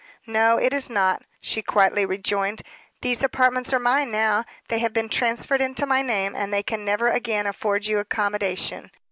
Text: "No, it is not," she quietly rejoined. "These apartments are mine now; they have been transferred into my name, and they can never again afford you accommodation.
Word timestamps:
"No, 0.25 0.57
it 0.57 0.73
is 0.73 0.89
not," 0.89 1.21
she 1.43 1.61
quietly 1.61 2.07
rejoined. 2.07 2.63
"These 3.01 3.21
apartments 3.23 3.71
are 3.71 3.77
mine 3.77 4.09
now; 4.09 4.45
they 4.67 4.79
have 4.79 4.93
been 4.93 5.09
transferred 5.09 5.61
into 5.61 5.85
my 5.85 6.01
name, 6.01 6.35
and 6.35 6.51
they 6.51 6.63
can 6.63 6.83
never 6.83 7.09
again 7.09 7.45
afford 7.45 7.85
you 7.85 7.99
accommodation. 7.99 8.89